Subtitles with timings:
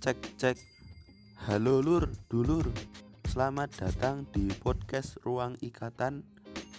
[0.00, 0.56] cek cek.
[1.44, 2.64] Halo lur, dulur
[3.28, 6.24] Selamat datang di podcast Ruang Ikatan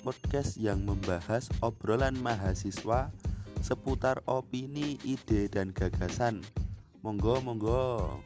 [0.01, 3.13] Podcast yang membahas obrolan mahasiswa
[3.61, 6.41] Seputar opini, ide, dan gagasan.
[7.05, 8.25] Monggo, monggo.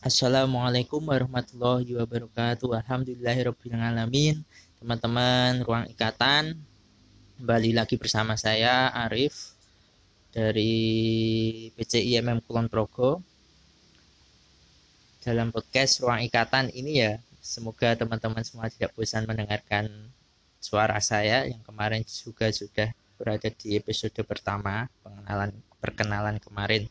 [0.00, 2.80] Assalamualaikum warahmatullahi wabarakatuh.
[2.80, 4.40] Alhamdulillahirrabbilalamin
[4.80, 6.64] Teman-teman Ruang Ikatan
[7.34, 9.58] Kembali lagi bersama saya Arif
[10.30, 10.70] Dari
[11.74, 13.26] PCIMM Kulon Progo.
[15.18, 19.90] Dalam podcast Ruang Ikatan ini ya Semoga teman-teman semua tidak bosan mendengarkan
[20.62, 25.50] suara saya Yang kemarin juga sudah berada di episode pertama Pengenalan
[25.82, 26.86] perkenalan kemarin.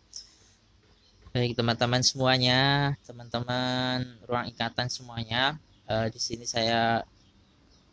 [1.34, 5.58] Baik teman-teman semuanya, teman-teman ruang ikatan semuanya,
[5.90, 7.02] uh, di sini saya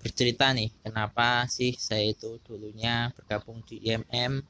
[0.00, 4.40] bercerita nih, kenapa sih saya itu dulunya bergabung di IMM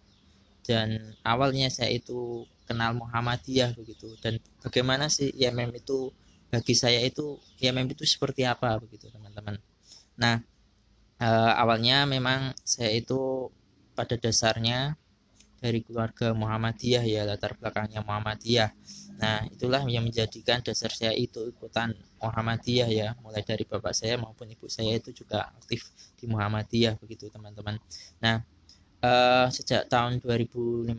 [0.62, 6.14] dan awalnya saya itu kenal Muhammadiyah begitu dan bagaimana sih IMM itu
[6.50, 9.58] bagi saya itu IMM itu seperti apa begitu teman-teman.
[10.14, 10.38] Nah
[11.18, 13.50] uh, awalnya memang saya itu
[13.98, 14.94] pada dasarnya
[15.58, 18.70] dari keluarga Muhammadiyah ya latar belakangnya Muhammadiyah
[19.20, 23.08] nah itulah yang menjadikan dasar saya itu ikutan Muhammadiyah ya.
[23.20, 27.76] Mulai dari bapak saya maupun ibu saya itu juga aktif di Muhammadiyah begitu teman-teman.
[28.24, 28.40] Nah
[29.04, 30.96] eh, sejak tahun 2015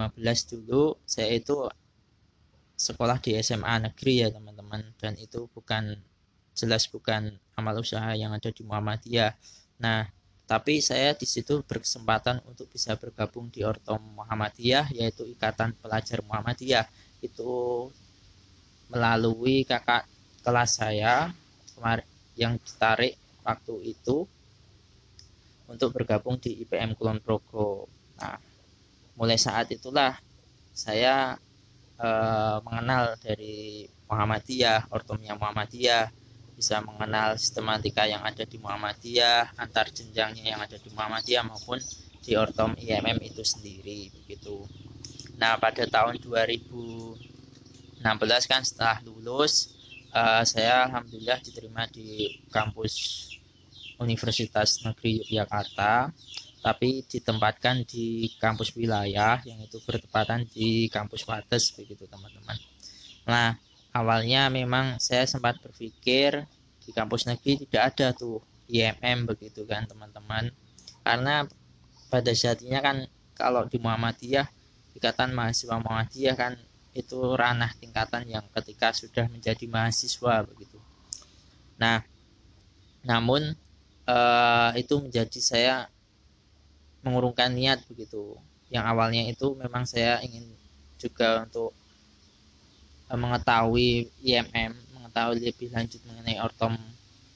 [0.54, 1.66] dulu saya itu
[2.78, 4.82] sekolah di SMA negeri ya teman-teman.
[5.02, 5.98] Dan itu bukan
[6.54, 9.34] jelas bukan amal usaha yang ada di Muhammadiyah.
[9.82, 10.06] Nah
[10.52, 16.84] tapi saya di situ berkesempatan untuk bisa bergabung di Ortom Muhammadiyah yaitu Ikatan Pelajar Muhammadiyah.
[17.24, 17.88] Itu
[18.92, 20.04] melalui kakak
[20.44, 21.32] kelas saya
[21.74, 24.28] kemarin yang ditarik waktu itu
[25.72, 27.88] untuk bergabung di IPM Kulon Progo.
[28.20, 28.36] Nah,
[29.16, 30.20] mulai saat itulah
[30.76, 31.40] saya
[31.96, 36.12] eh, mengenal dari Muhammadiyah, Ortomnya Muhammadiyah,
[36.60, 41.80] bisa mengenal sistematika yang ada di Muhammadiyah, antar jenjangnya yang ada di Muhammadiyah maupun
[42.22, 44.68] di Ortom IMM itu sendiri begitu.
[45.42, 46.22] Nah, pada tahun
[48.02, 49.78] 2016 kan setelah lulus
[50.12, 53.28] uh, saya alhamdulillah diterima di kampus
[54.02, 56.10] Universitas Negeri Yogyakarta
[56.62, 62.54] tapi ditempatkan di kampus wilayah yang itu bertepatan di kampus Wates begitu teman-teman.
[63.26, 63.58] Nah,
[63.94, 66.46] awalnya memang saya sempat berpikir
[66.82, 70.50] di kampus negeri tidak ada tuh IMM begitu kan teman-teman
[71.06, 71.46] karena
[72.10, 74.48] pada saatnya kan kalau di Muhammadiyah
[74.98, 76.54] ikatan mahasiswa Muhammadiyah kan
[76.92, 80.78] itu ranah tingkatan yang ketika sudah menjadi mahasiswa begitu.
[81.80, 82.04] Nah
[83.02, 83.56] namun
[84.08, 85.76] eh, itu menjadi saya
[87.02, 88.36] mengurungkan niat begitu.
[88.72, 90.48] Yang awalnya itu memang saya ingin
[91.02, 91.76] juga untuk
[93.12, 96.80] Eh, mengetahui IMM mengetahui lebih lanjut mengenai ortom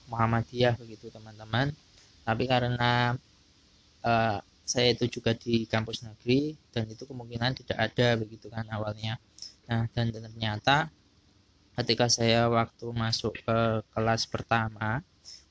[0.08, 1.76] Muhammadiyah begitu teman-teman.
[2.24, 3.12] Tapi karena
[4.02, 9.20] uh, saya itu juga di kampus negeri dan itu kemungkinan tidak ada begitu kan awalnya
[9.66, 10.94] nah dan ternyata
[11.76, 13.58] ketika saya waktu masuk ke
[13.92, 15.02] kelas pertama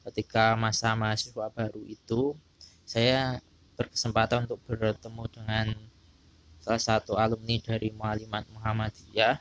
[0.04, 2.36] ketika masa mahasiswa baru itu
[2.84, 3.40] saya
[3.74, 5.66] berkesempatan untuk bertemu dengan
[6.62, 9.36] salah satu alumni dari Mualimat Muhammadiyah.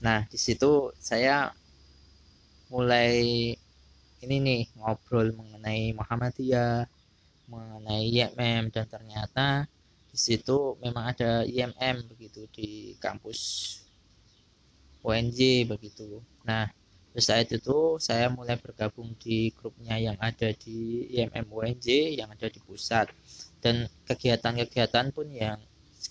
[0.00, 1.50] Nah, di situ saya
[2.72, 3.52] mulai
[4.22, 6.86] ini nih ngobrol mengenai Muhammadiyah,
[7.50, 9.66] mengenai IMM dan ternyata
[10.12, 13.40] di situ memang ada IMM begitu di kampus
[15.00, 16.20] UNJ begitu.
[16.44, 16.68] Nah,
[17.16, 22.60] saat itu saya mulai bergabung di grupnya yang ada di IMM UNJ yang ada di
[22.60, 23.08] pusat.
[23.64, 25.58] Dan kegiatan-kegiatan pun yang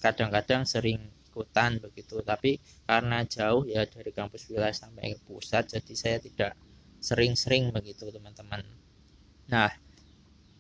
[0.02, 0.98] kadang-kadang sering
[1.30, 2.20] ikutan begitu.
[2.26, 2.58] Tapi
[2.90, 6.52] karena jauh ya dari kampus wilayah sampai ke pusat jadi saya tidak
[7.02, 8.66] sering-sering begitu teman-teman.
[9.48, 9.72] Nah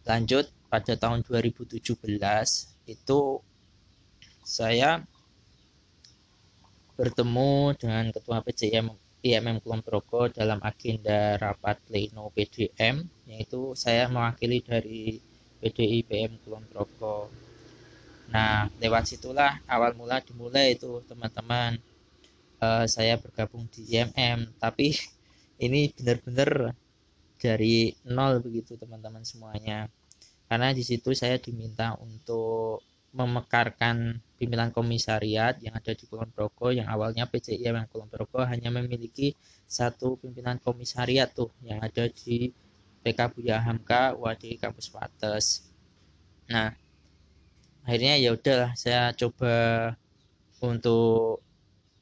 [0.05, 1.83] lanjut pada tahun 2017
[2.87, 3.19] itu
[4.41, 5.03] saya
[6.95, 8.87] bertemu dengan ketua PCM
[9.21, 15.19] IMM Kulon Progo dalam agenda rapat pleno PDM yaitu saya mewakili dari
[15.61, 17.29] PDI PM Kulon Progo
[18.31, 21.75] Nah, lewat situlah awal mula dimulai itu teman-teman.
[22.63, 24.95] Uh, saya bergabung di IMM, tapi
[25.65, 26.71] ini benar-benar
[27.41, 29.91] dari nol begitu teman-teman semuanya.
[30.51, 32.83] Karena di situ saya diminta untuk
[33.15, 38.67] memekarkan pimpinan komisariat yang ada di Kulon Progo yang awalnya PCI yang Kulon Progo hanya
[38.67, 39.31] memiliki
[39.63, 42.51] satu pimpinan komisariat tuh yang ada di
[42.99, 45.71] PK Buya Hamka UAD Kampus Wates.
[46.51, 46.75] Nah,
[47.87, 49.55] akhirnya ya udahlah saya coba
[50.59, 51.39] untuk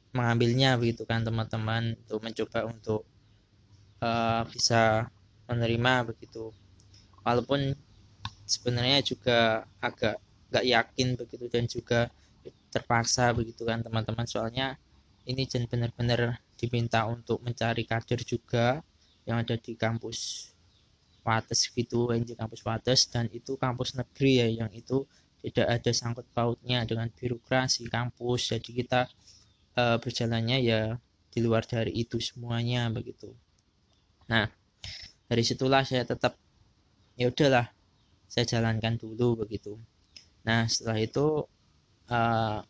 [0.09, 3.05] mengambilnya begitu kan teman-teman untuk mencoba untuk
[4.01, 5.05] uh, bisa
[5.45, 6.49] menerima begitu
[7.21, 7.77] walaupun
[8.49, 10.17] sebenarnya juga agak
[10.49, 12.09] nggak yakin begitu dan juga
[12.73, 14.25] terpaksa begitu kan teman-teman.
[14.25, 14.77] Soalnya
[15.29, 18.81] ini jen benar-benar diminta untuk mencari kader juga
[19.29, 20.49] yang ada di kampus
[21.21, 25.05] Wates gitu di kampus Wates dan itu kampus negeri ya yang itu
[25.45, 28.49] tidak ada sangkut pautnya dengan birokrasi kampus.
[28.55, 29.05] Jadi kita
[29.77, 30.81] e, berjalannya ya
[31.29, 33.29] di luar dari itu semuanya begitu.
[34.31, 34.49] Nah
[35.29, 36.33] dari situlah saya tetap
[37.13, 37.69] ya udahlah
[38.29, 39.75] saya jalankan dulu begitu.
[40.45, 41.43] Nah setelah itu
[42.13, 42.61] uh,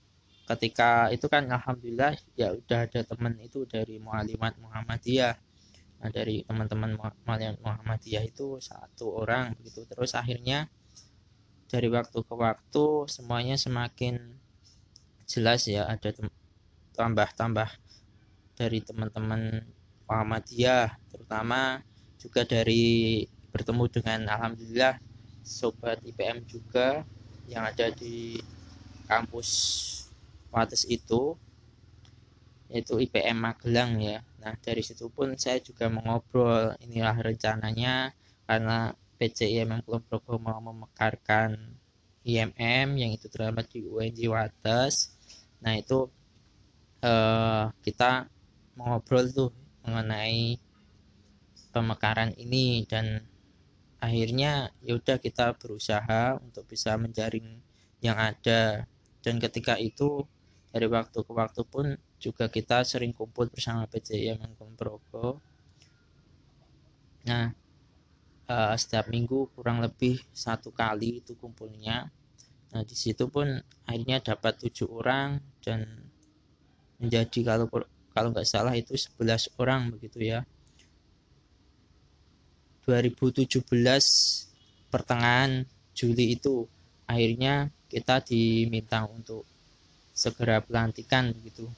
[0.49, 5.35] ketika itu kan alhamdulillah ya udah ada teman itu dari mualimat Muhammadiyah.
[5.99, 9.83] Nah dari teman-teman mualimat Muhammadiyah itu satu orang begitu.
[9.85, 10.71] Terus akhirnya
[11.69, 14.17] dari waktu ke waktu semuanya semakin
[15.29, 16.09] jelas ya ada
[16.97, 17.69] tambah-tambah
[18.57, 19.61] dari teman-teman
[20.09, 21.85] Muhammadiyah terutama
[22.17, 23.23] juga dari
[23.53, 24.97] bertemu dengan alhamdulillah
[25.49, 27.01] sobat IPM juga
[27.49, 28.37] yang ada di
[29.09, 29.49] kampus
[30.53, 31.33] Wates itu
[32.69, 34.21] yaitu IPM Magelang ya.
[34.45, 38.13] Nah dari situ pun saya juga mengobrol inilah rencananya
[38.45, 41.57] karena PC IMM Kulon Progo mau memekarkan
[42.21, 45.17] IMM yang itu terdapat di UNJ Wates.
[45.65, 46.05] Nah itu
[47.01, 48.29] eh, kita
[48.77, 49.49] mengobrol tuh
[49.81, 50.61] mengenai
[51.73, 53.25] pemekaran ini dan
[53.99, 57.59] akhirnya yaudah kita berusaha untuk bisa menjaring
[57.99, 58.87] yang ada.
[59.19, 60.23] Dan ketika itu
[60.71, 65.39] dari waktu ke waktu pun juga kita sering kumpul bersama PCI Mangkung Progo
[67.27, 67.51] nah
[68.47, 72.09] uh, setiap minggu kurang lebih satu kali itu kumpulnya.
[72.73, 73.45] Nah di situ pun
[73.85, 75.85] akhirnya dapat tujuh orang dan
[76.97, 77.65] menjadi kalau
[78.15, 80.43] kalau nggak salah itu 11 orang begitu ya
[82.89, 83.61] 2017
[84.89, 86.65] pertengahan Juli itu
[87.05, 89.45] akhirnya kita diminta untuk
[90.17, 91.69] segera pelantikan begitu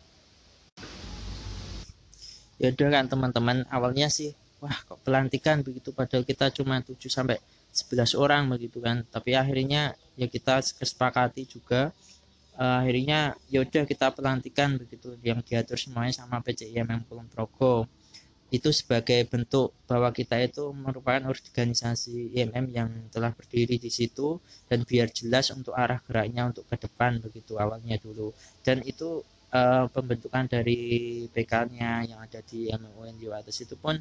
[2.64, 4.32] ya udah kan teman-teman awalnya sih
[4.64, 9.02] wah kok pelantikan begitu padahal kita cuma 7 sampai 11 orang begitu kan.
[9.08, 11.96] Tapi akhirnya ya kita kesepakati juga
[12.60, 17.88] uh, akhirnya ya udah kita pelantikan begitu yang diatur semuanya sama PCIM Kulon Progo
[18.52, 24.84] itu sebagai bentuk bahwa kita itu merupakan organisasi IMM yang telah berdiri di situ dan
[24.84, 28.36] biar jelas untuk arah geraknya untuk ke depan begitu awalnya dulu.
[28.60, 29.24] Dan itu
[29.56, 33.96] uh, pembentukan dari PK-nya yang ada di MUN atas itu pun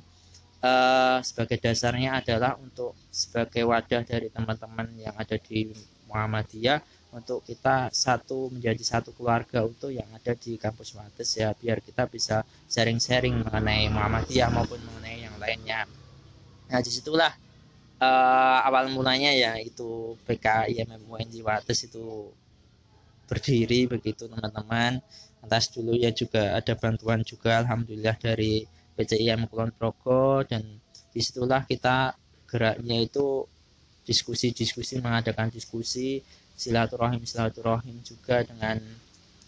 [0.67, 5.71] uh, sebagai dasarnya adalah untuk sebagai wadah dari teman-teman yang ada di
[6.11, 11.83] Muhammadiyah untuk kita satu menjadi satu keluarga utuh yang ada di kampus Wates ya biar
[11.83, 15.91] kita bisa sharing-sharing mengenai Muhammadiyah maupun mengenai yang lainnya.
[16.71, 17.35] Nah di situlah
[17.99, 22.31] uh, awal mulanya ya itu PK IMM UNJ Wates itu
[23.27, 25.03] berdiri begitu teman-teman.
[25.43, 28.63] Atas dulu ya juga ada bantuan juga alhamdulillah dari
[28.95, 30.63] PCIM Kulon Progo dan
[31.11, 32.15] di situlah kita
[32.47, 33.47] geraknya itu
[34.05, 36.21] diskusi-diskusi mengadakan diskusi
[36.61, 38.77] silaturahim silaturahim juga dengan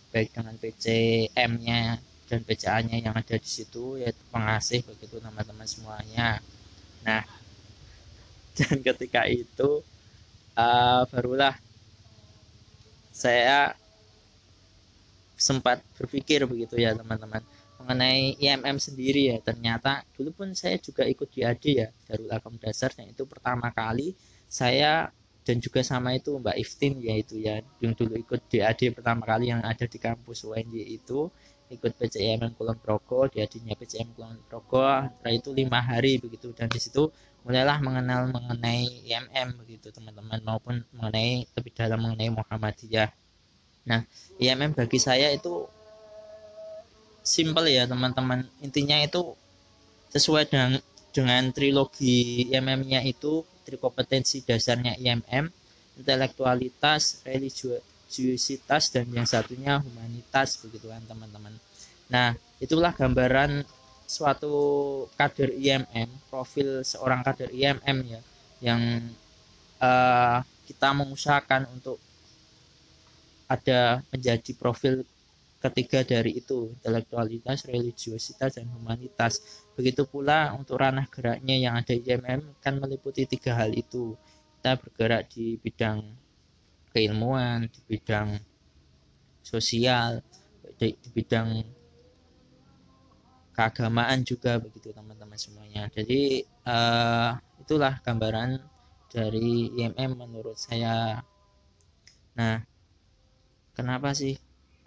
[0.09, 2.01] baik dengan PCM-nya
[2.33, 4.01] dan PCA-nya yang ada di situ.
[4.01, 6.41] Yaitu pengasih begitu teman-teman semuanya.
[7.05, 7.21] Nah,
[8.57, 9.85] dan ketika itu
[10.57, 11.53] uh, barulah
[13.13, 13.77] saya
[15.37, 17.45] sempat berpikir begitu ya teman-teman
[17.83, 19.39] mengenai IMM sendiri ya.
[19.45, 22.95] Ternyata dulu pun saya juga ikut di AD ya Darul Akom Dasar.
[22.97, 24.17] Dan itu pertama kali
[24.49, 25.13] saya
[25.43, 29.63] dan juga sama itu Mbak Iftin yaitu ya yang dulu ikut DAD pertama kali yang
[29.67, 31.27] ada di kampus UNY itu
[31.73, 36.53] ikut PCM Kulon Progo DAD-nya PCM Kulon Progo setelah itu lima hari begitu.
[36.53, 37.09] Dan di situ
[37.43, 43.11] mulailah mengenal mengenai IMM begitu teman-teman maupun mengenai lebih dalam mengenai Muhammadiyah.
[43.89, 44.07] Nah
[44.39, 45.67] IMM bagi saya itu
[47.25, 48.47] simple ya teman-teman.
[48.63, 49.35] Intinya itu
[50.13, 50.77] sesuai dengan
[51.13, 53.45] dengan trilogi IMM-nya itu
[53.79, 55.49] kompetensi dasarnya IMM,
[56.03, 61.55] intelektualitas, religiositas, dan yang satunya humanitas begitu kan teman-teman.
[62.13, 63.65] Nah, itulah gambaran
[64.05, 64.55] suatu
[65.17, 68.21] kader IMM, profil seorang kader IMM ya,
[68.61, 68.81] yang
[69.81, 71.97] uh, kita mengusahakan untuk
[73.49, 75.05] ada menjadi profil
[75.63, 79.39] ketiga dari itu intelektualitas, religiositas dan humanitas.
[79.79, 84.19] Begitu pula untuk ranah geraknya yang ada IMM kan meliputi tiga hal itu.
[84.59, 86.23] Kita bergerak di bidang
[86.93, 88.37] keilmuan di bidang
[89.41, 90.21] sosial
[90.77, 91.49] di, di bidang
[93.53, 98.61] keagamaan juga begitu teman-teman semuanya jadi uh, itulah gambaran
[99.13, 101.21] dari IMM menurut saya
[102.33, 102.65] nah
[103.77, 104.37] kenapa sih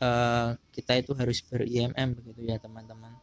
[0.02, 3.14] uh, kita itu harus ber IMM begitu ya teman-teman.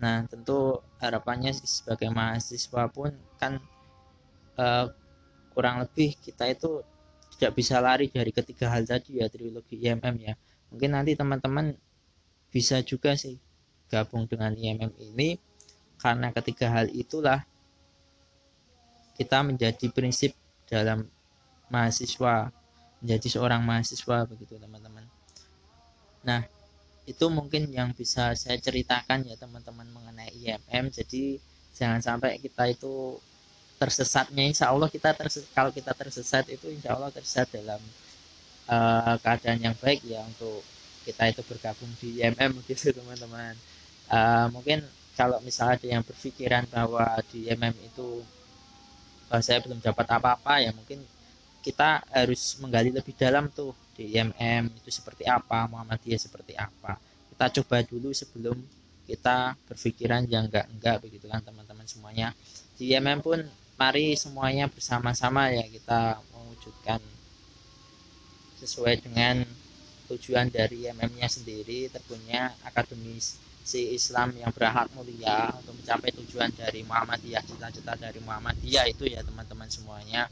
[0.00, 3.60] Nah tentu harapannya sebagai mahasiswa pun kan
[4.56, 4.86] uh,
[5.52, 6.82] kurang lebih kita itu
[7.36, 10.34] tidak bisa lari dari ketiga hal tadi ya trilogi IMM ya.
[10.70, 11.74] Mungkin nanti teman-teman
[12.50, 13.38] bisa juga sih
[13.90, 15.38] gabung dengan IMM ini
[15.98, 17.42] karena ketiga hal itulah
[19.18, 20.32] kita menjadi prinsip
[20.64, 21.04] dalam
[21.68, 22.48] mahasiswa
[23.02, 25.04] menjadi seorang mahasiswa begitu teman-teman
[26.26, 26.42] nah
[27.08, 31.40] itu mungkin yang bisa saya ceritakan ya teman-teman mengenai IMM jadi
[31.74, 33.18] jangan sampai kita itu
[33.80, 34.44] tersesatnya.
[34.44, 37.80] Insya Allah kita terses kalau kita tersesat itu insya Allah tersesat dalam
[38.68, 40.60] uh, keadaan yang baik ya untuk
[41.08, 43.56] kita itu bergabung di IMM gitu teman-teman.
[44.12, 44.84] Uh, mungkin
[45.16, 48.20] kalau misalnya ada yang berpikiran bahwa di IMM itu
[49.32, 51.00] uh, saya belum dapat apa-apa ya mungkin
[51.64, 56.96] kita harus menggali lebih dalam tuh di IMM itu seperti apa Muhammadiyah seperti apa.
[57.36, 58.56] Kita coba dulu sebelum
[59.04, 62.32] kita berpikiran yang enggak enggak begitu kan teman-teman semuanya.
[62.80, 63.44] Di IMM pun
[63.76, 67.00] mari semuanya bersama-sama ya kita mewujudkan
[68.64, 69.44] sesuai dengan
[70.08, 76.80] tujuan dari IMM-nya sendiri tentunya akademis si Islam yang berakhlak mulia untuk mencapai tujuan dari
[76.88, 80.24] Muhammadiyah cita-cita dari Muhammadiyah itu ya teman-teman semuanya.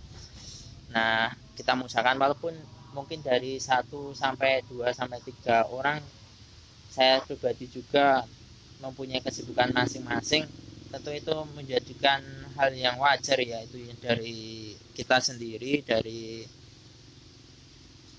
[0.89, 2.57] Nah kita mengusahakan walaupun
[2.99, 6.03] mungkin dari 1 sampai 2 sampai 3 orang
[6.91, 8.27] saya pribadi juga
[8.83, 10.43] mempunyai kesibukan masing-masing.
[10.91, 12.19] Tentu itu menjadikan
[12.59, 16.43] hal yang wajar ya itu dari kita sendiri dari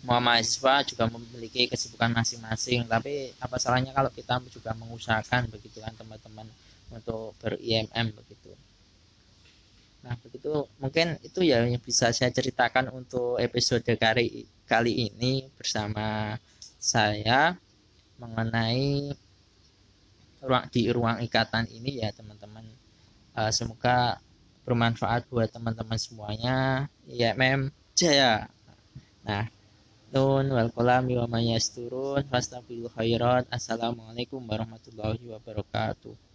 [0.08, 2.88] mahasiswa juga memiliki kesibukan masing-masing.
[2.88, 6.48] Tapi apa salahnya kalau kita juga mengusahakan begitu kan teman-teman
[6.88, 8.56] untuk ber IMM begitu.
[10.08, 10.70] Nah begitu.
[10.80, 16.38] Mungkin itu ya yang bisa saya ceritakan untuk episode kali kali ini bersama
[16.78, 17.58] saya
[18.22, 19.10] mengenai
[20.46, 22.70] ruang di ruang ikatan ini ya teman-teman.
[23.34, 24.22] Uh, semoga
[24.70, 26.86] bermanfaat buat teman-teman semuanya.
[27.10, 28.46] IMM jaya.
[29.26, 29.50] Nah
[30.14, 36.29] nun wal kolami wa mayasturun fastabil khairat assalamualaikum warahmatullahi wabarakatuh